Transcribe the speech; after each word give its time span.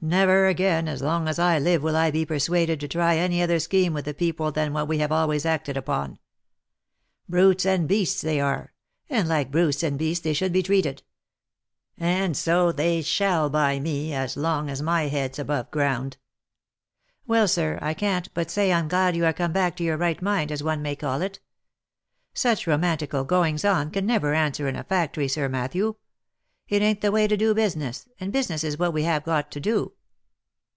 Never 0.00 0.46
again 0.46 0.86
as 0.86 1.02
long 1.02 1.26
as 1.26 1.40
I 1.40 1.58
live 1.58 1.82
will 1.82 1.96
I 1.96 2.12
be 2.12 2.24
persuaded 2.24 2.78
to 2.78 2.86
try 2.86 3.16
any 3.16 3.42
other 3.42 3.58
scheme 3.58 3.92
with 3.92 4.04
the 4.04 4.14
people 4.14 4.52
than 4.52 4.72
what 4.72 4.86
we 4.86 4.98
have 4.98 5.10
always 5.10 5.44
acted 5.44 5.76
upon. 5.76 6.20
Brutes 7.28 7.66
and 7.66 7.88
beasts 7.88 8.20
they 8.22 8.38
are, 8.38 8.72
and 9.10 9.28
like 9.28 9.50
brutes 9.50 9.82
and 9.82 9.98
beasts 9.98 10.22
they 10.22 10.34
should 10.34 10.52
be 10.52 10.62
treated;— 10.62 11.02
and 11.98 12.36
so 12.36 12.70
they 12.70 13.02
shall 13.02 13.50
by 13.50 13.80
me, 13.80 14.14
as 14.14 14.36
long 14.36 14.70
as 14.70 14.80
my 14.80 15.08
head's 15.08 15.36
above 15.40 15.68
ground."" 15.72 16.16
Well, 17.26 17.48
sir, 17.48 17.76
I 17.82 17.92
can't 17.92 18.32
but 18.34 18.52
say 18.52 18.70
I 18.72 18.78
am 18.78 18.86
glad 18.86 19.16
you 19.16 19.24
are 19.24 19.32
come 19.32 19.52
back 19.52 19.74
to 19.78 19.82
your 19.84 19.96
right 19.96 20.22
mind, 20.22 20.52
as 20.52 20.62
one 20.62 20.80
may 20.80 20.94
call 20.94 21.22
it. 21.22 21.40
Such 22.32 22.68
romantical 22.68 23.24
goings 23.24 23.64
on 23.64 23.90
can 23.90 24.06
never 24.06 24.32
answer 24.32 24.68
in 24.68 24.76
a 24.76 24.84
factory, 24.84 25.26
Sir 25.26 25.48
Matthew. 25.48 25.96
It 26.68 26.82
an't 26.82 27.00
the 27.00 27.10
way 27.10 27.26
to 27.26 27.34
do 27.34 27.54
business, 27.54 28.06
and 28.20 28.30
business 28.30 28.62
is 28.62 28.78
what 28.78 28.92
we 28.92 29.04
have 29.04 29.24
got 29.24 29.50
to 29.52 29.58
do. 29.60 29.92